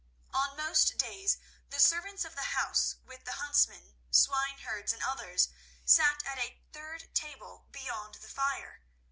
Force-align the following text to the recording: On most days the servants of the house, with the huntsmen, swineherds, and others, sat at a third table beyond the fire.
On 0.33 0.55
most 0.57 0.97
days 0.97 1.37
the 1.69 1.79
servants 1.79 2.25
of 2.25 2.33
the 2.33 2.57
house, 2.57 2.95
with 3.05 3.23
the 3.25 3.33
huntsmen, 3.33 3.95
swineherds, 4.09 4.91
and 4.91 5.03
others, 5.03 5.49
sat 5.85 6.23
at 6.25 6.39
a 6.39 6.57
third 6.73 7.13
table 7.13 7.67
beyond 7.71 8.15
the 8.15 8.27
fire. 8.29 8.81